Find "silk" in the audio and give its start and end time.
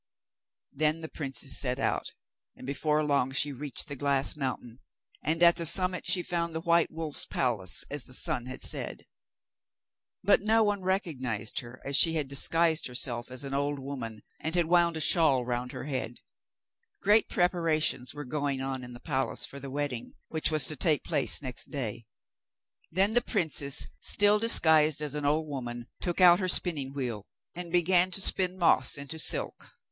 29.19-29.75